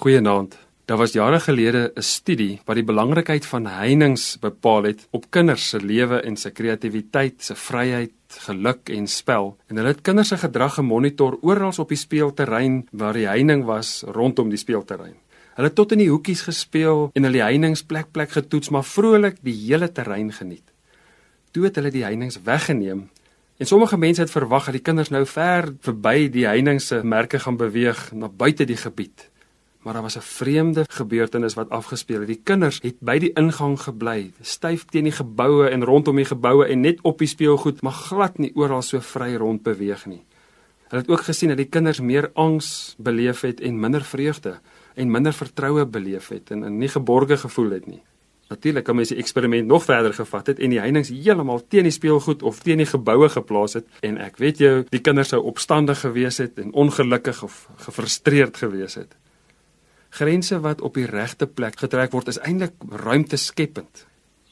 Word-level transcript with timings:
Goeienaand. 0.00 0.54
Daar 0.88 0.96
was 0.96 1.12
jare 1.12 1.40
gelede 1.40 1.92
'n 1.94 2.02
studie 2.02 2.60
wat 2.64 2.74
die 2.74 2.84
belangrikheid 2.84 3.46
van 3.46 3.66
heininge 3.66 4.38
bepaal 4.40 4.82
het 4.82 5.06
op 5.10 5.30
kinders 5.30 5.68
se 5.68 5.80
lewe 5.80 6.20
en 6.20 6.36
se 6.36 6.50
kreatiwiteit, 6.50 7.34
se 7.44 7.54
vryheid, 7.54 8.12
geluk 8.28 8.88
en 8.88 9.06
spel. 9.06 9.56
En 9.66 9.76
hulle 9.76 9.88
het 9.88 10.00
kinders 10.00 10.28
se 10.28 10.36
gedrag 10.36 10.74
gemonitor 10.74 11.38
oral 11.40 11.72
op 11.78 11.88
die 11.88 11.96
speelterrein 11.96 12.88
waar 12.90 13.12
die 13.12 13.26
heining 13.26 13.64
was 13.64 14.02
rondom 14.06 14.48
die 14.48 14.58
speelterrein. 14.58 15.16
Hulle 15.54 15.68
het 15.68 15.74
tot 15.74 15.92
in 15.92 15.98
die 15.98 16.08
hoekies 16.08 16.42
gespeel 16.42 17.10
en 17.12 17.22
hulle 17.22 17.36
die 17.36 17.42
heininge 17.42 17.84
plek 17.86 18.06
plek 18.10 18.30
getoets, 18.30 18.68
maar 18.68 18.84
vrolik 18.84 19.36
die 19.42 19.66
hele 19.66 19.92
terrein 19.92 20.32
geniet. 20.32 20.72
Toe 21.50 21.64
het 21.64 21.74
hulle 21.76 21.90
die 21.90 22.04
heininge 22.04 22.40
weggeneem 22.44 23.08
En 23.56 23.66
sommige 23.66 23.96
mense 23.96 24.20
het 24.20 24.30
verwag 24.30 24.64
dat 24.64 24.72
die 24.72 24.82
kinders 24.82 25.08
nou 25.08 25.26
ver 25.26 25.74
verby 25.80 26.30
die 26.32 26.46
heininge 26.46 26.80
se 26.80 27.00
merke 27.04 27.38
gaan 27.38 27.56
beweeg 27.56 28.12
na 28.12 28.28
buite 28.28 28.64
die 28.64 28.76
gebied 28.76 29.29
maar 29.82 29.92
daar 29.92 30.02
was 30.02 30.16
'n 30.16 30.20
vreemde 30.20 30.84
gebeurtenis 30.88 31.54
wat 31.54 31.70
afgespeel 31.70 32.18
het. 32.18 32.26
Die 32.26 32.40
kinders 32.44 32.78
het 32.82 33.00
by 33.00 33.18
die 33.18 33.32
ingang 33.32 33.80
gebly, 33.80 34.32
styf 34.40 34.84
teen 34.84 35.04
die 35.04 35.12
geboue 35.12 35.68
en 35.68 35.84
rondom 35.84 36.16
die 36.16 36.24
geboue 36.24 36.66
en 36.66 36.80
net 36.80 36.98
op 37.02 37.18
die 37.18 37.28
speelgoed, 37.28 37.82
maar 37.82 37.92
glad 37.92 38.38
nie 38.38 38.52
oral 38.54 38.82
so 38.82 39.00
vry 39.00 39.34
rond 39.34 39.62
beweeg 39.62 40.06
nie. 40.06 40.22
Hulle 40.88 41.02
het 41.02 41.10
ook 41.10 41.22
gesien 41.22 41.48
dat 41.48 41.56
die 41.56 41.68
kinders 41.68 42.00
meer 42.00 42.30
angs 42.34 42.94
beleef 42.98 43.40
het 43.40 43.60
en 43.60 43.80
minder 43.80 44.02
vreugde 44.02 44.58
en 44.94 45.10
minder 45.10 45.32
vertroue 45.32 45.86
beleef 45.86 46.28
het 46.28 46.50
en, 46.50 46.64
en 46.64 46.78
nie 46.78 46.88
geborge 46.88 47.36
gevoel 47.36 47.70
het 47.70 47.86
nie. 47.86 48.02
Natuurlik 48.48 48.84
kan 48.84 48.96
mens 48.96 49.08
die 49.08 49.18
eksperiment 49.18 49.66
nog 49.66 49.84
verder 49.84 50.14
gevat 50.14 50.46
het 50.46 50.58
en 50.58 50.70
die 50.70 50.80
heininge 50.80 51.14
heeltemal 51.14 51.62
teen 51.68 51.86
die 51.86 51.94
speelgoed 51.94 52.42
of 52.42 52.58
teen 52.58 52.82
die 52.82 52.86
geboue 52.86 53.28
geplaas 53.28 53.78
het 53.78 53.86
en 54.00 54.18
ek 54.18 54.36
weet 54.42 54.58
jou, 54.58 54.84
die 54.90 55.00
kinders 55.00 55.28
sou 55.28 55.42
opstandig 55.46 56.00
gewees 56.00 56.38
het 56.42 56.58
en 56.58 56.72
ongelukkig 56.72 57.42
of 57.46 57.68
gefrustreerd 57.76 58.56
gewees 58.56 58.94
het. 58.94 59.14
Grense 60.10 60.58
wat 60.60 60.80
op 60.80 60.98
die 60.98 61.06
regte 61.06 61.46
plek 61.46 61.78
getrek 61.78 62.12
word 62.14 62.32
is 62.32 62.40
eintlik 62.42 62.74
ruimteskepend. 62.90 64.06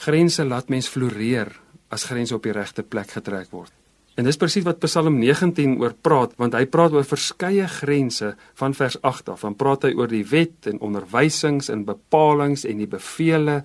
Grense 0.00 0.46
laat 0.46 0.70
mens 0.70 0.88
floreer 0.88 1.50
as 1.90 2.06
grense 2.06 2.36
op 2.36 2.46
die 2.46 2.54
regte 2.54 2.84
plek 2.86 3.10
getrek 3.18 3.50
word. 3.50 3.72
En 4.18 4.26
dis 4.26 4.38
presies 4.38 4.66
wat 4.66 4.82
Psalm 4.82 5.16
19 5.18 5.78
oor 5.80 5.94
praat, 6.06 6.36
want 6.38 6.54
hy 6.54 6.66
praat 6.70 6.94
oor 6.94 7.06
verskeie 7.06 7.66
grense 7.70 8.34
van 8.58 8.74
vers 8.76 8.98
8 9.06 9.32
af. 9.34 9.42
Dan 9.46 9.56
praat 9.58 9.88
hy 9.88 9.92
oor 9.98 10.10
die 10.10 10.24
wet 10.28 10.68
en 10.70 10.80
onderwysings 10.86 11.70
en 11.72 11.86
bepalinge 11.88 12.62
en 12.68 12.82
die 12.82 12.90
bevele, 12.90 13.60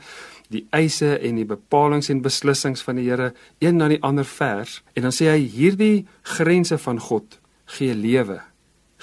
die 0.53 0.63
eise 0.73 1.15
en 1.17 1.41
die 1.41 1.47
bepalinge 1.49 2.13
en 2.13 2.23
beslissings 2.25 2.85
van 2.85 3.01
die 3.01 3.07
Here, 3.09 3.33
een 3.61 3.81
na 3.81 3.89
die 3.91 4.01
ander 4.01 4.25
vers. 4.25 4.79
En 4.95 5.05
dan 5.05 5.13
sê 5.13 5.29
hy 5.33 5.41
hierdie 5.43 6.05
grense 6.37 6.79
van 6.81 7.01
God 7.03 7.39
gee 7.77 7.93
lewe, 7.97 8.39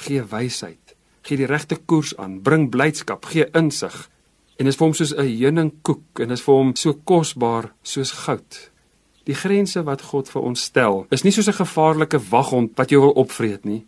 gee 0.06 0.22
wysheid 0.22 0.81
gee 1.23 1.37
die 1.37 1.47
regte 1.47 1.77
koers 1.77 2.17
aan, 2.17 2.41
bring 2.42 2.70
blydskap, 2.70 3.25
gee 3.25 3.47
insig. 3.59 4.09
En 4.59 4.67
is 4.67 4.77
vir 4.77 4.87
hom 4.87 4.95
soos 4.95 5.15
'n 5.15 5.27
heuningkoek 5.27 6.20
en 6.20 6.31
is 6.31 6.42
vir 6.42 6.55
hom 6.55 6.77
so 6.77 6.95
kosbaar 7.05 7.73
soos 7.83 8.12
goud. 8.27 8.70
Die 9.25 9.34
grense 9.34 9.83
wat 9.83 10.03
God 10.03 10.29
vir 10.29 10.42
ons 10.42 10.62
stel, 10.62 11.06
is 11.11 11.23
nie 11.23 11.33
soos 11.33 11.48
'n 11.48 11.64
gevaarlike 11.64 12.19
waghond 12.31 12.70
wat 12.77 12.91
jou 12.91 13.01
wil 13.01 13.12
opvreet 13.12 13.64
nie, 13.64 13.84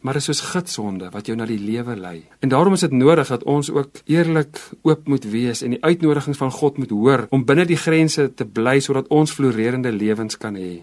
maar 0.00 0.16
is 0.16 0.24
soos 0.24 0.40
gitsonde 0.40 1.10
wat 1.10 1.26
jou 1.26 1.36
na 1.36 1.46
die 1.46 1.58
lewe 1.58 1.96
lei. 1.96 2.24
En 2.40 2.48
daarom 2.48 2.72
is 2.72 2.80
dit 2.80 2.90
nodig 2.90 3.28
dat 3.28 3.44
ons 3.44 3.70
ook 3.70 4.02
eerlik 4.04 4.60
oop 4.82 5.08
moet 5.08 5.24
wees 5.24 5.62
en 5.62 5.70
die 5.70 5.82
uitnodigings 5.82 6.38
van 6.38 6.50
God 6.50 6.78
moet 6.78 6.90
hoor 6.90 7.26
om 7.30 7.44
binne 7.44 7.64
die 7.64 7.76
grense 7.76 8.34
te 8.34 8.44
bly 8.44 8.80
sodat 8.80 9.08
ons 9.08 9.32
floreerende 9.32 9.92
lewens 9.92 10.36
kan 10.36 10.54
hê. 10.54 10.82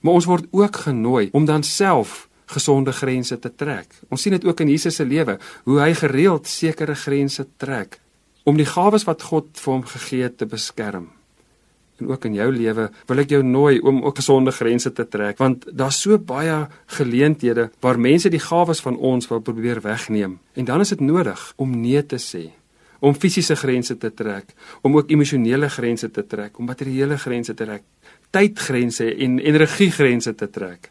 Maar 0.00 0.12
ons 0.12 0.24
word 0.24 0.46
ook 0.50 0.76
genooi 0.76 1.28
om 1.32 1.44
dan 1.44 1.62
self 1.62 2.25
gesonde 2.46 2.92
grense 2.92 3.38
te 3.38 3.50
trek. 3.54 3.90
Ons 4.08 4.22
sien 4.22 4.34
dit 4.36 4.44
ook 4.44 4.60
in 4.60 4.70
Jesus 4.74 4.96
se 4.98 5.04
lewe, 5.04 5.38
hoe 5.64 5.78
hy 5.80 5.92
gereeld 5.94 6.46
sekere 6.46 6.94
grense 6.94 7.46
trek 7.56 8.00
om 8.46 8.58
die 8.58 8.68
gawes 8.68 9.02
wat 9.08 9.24
God 9.26 9.48
vir 9.58 9.72
hom 9.72 9.86
gegee 9.90 10.22
het 10.22 10.36
te 10.38 10.46
beskerm. 10.46 11.08
En 11.98 12.10
ook 12.12 12.26
in 12.28 12.36
jou 12.36 12.46
lewe 12.52 12.90
wil 13.08 13.22
ek 13.22 13.32
jou 13.32 13.40
nooi 13.42 13.80
om 13.80 14.02
ook 14.04 14.20
gesonde 14.20 14.52
grense 14.54 14.92
te 14.92 15.06
trek, 15.08 15.40
want 15.40 15.64
daar's 15.72 15.98
so 16.04 16.18
baie 16.18 16.66
geleenthede 16.98 17.70
waar 17.82 17.98
mense 17.98 18.30
die 18.30 18.42
gawes 18.42 18.82
van 18.84 18.98
ons 18.98 19.26
wil 19.32 19.40
probeer 19.40 19.80
wegneem. 19.82 20.38
En 20.54 20.68
dan 20.68 20.84
is 20.84 20.92
dit 20.94 21.02
nodig 21.02 21.42
om 21.56 21.74
nee 21.80 22.04
te 22.06 22.20
sê 22.22 22.44
om 23.04 23.14
fisiese 23.14 23.56
grense 23.60 23.96
te 24.00 24.08
trek, 24.14 24.54
om 24.82 24.96
ook 24.96 25.10
emosionele 25.12 25.68
grense 25.68 26.08
te 26.10 26.24
trek, 26.26 26.58
om 26.58 26.64
materiële 26.66 27.18
grense 27.20 27.54
te 27.54 27.64
trek, 27.64 27.82
tydgrense 28.32 29.10
en 29.12 29.38
energiegrense 29.38 30.34
te 30.34 30.48
trek. 30.50 30.90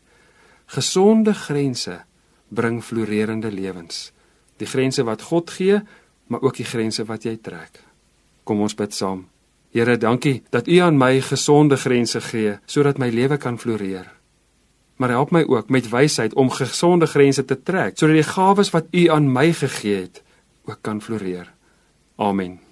Gesonde 0.66 1.34
grense 1.34 2.02
bring 2.48 2.84
floreerende 2.84 3.52
lewens. 3.52 4.12
Die 4.58 4.68
grense 4.68 5.04
wat 5.04 5.22
God 5.22 5.50
gee, 5.50 5.82
maar 6.28 6.42
ook 6.42 6.56
die 6.56 6.66
grense 6.66 7.06
wat 7.06 7.24
jy 7.24 7.38
trek. 7.42 7.84
Kom 8.44 8.62
ons 8.62 8.76
bid 8.76 8.94
saam. 8.94 9.26
Here, 9.76 9.98
dankie 9.98 10.44
dat 10.50 10.68
U 10.68 10.78
aan 10.80 10.98
my 10.98 11.20
gesonde 11.22 11.78
grense 11.78 12.22
gee 12.22 12.58
sodat 12.66 12.98
my 12.98 13.10
lewe 13.12 13.38
kan 13.38 13.60
floreer. 13.60 14.08
Maar 14.96 15.10
help 15.10 15.32
my 15.36 15.44
ook 15.44 15.70
met 15.70 15.90
wysheid 15.92 16.34
om 16.34 16.50
gesonde 16.50 17.06
grense 17.12 17.46
te 17.46 17.58
trek 17.64 17.98
sodat 17.98 18.16
die 18.16 18.30
gawes 18.30 18.72
wat 18.72 18.88
U 18.92 19.08
aan 19.12 19.32
my 19.32 19.52
gegee 19.54 20.02
het 20.08 20.24
ook 20.66 20.80
kan 20.82 21.02
floreer. 21.02 21.52
Amen. 22.16 22.65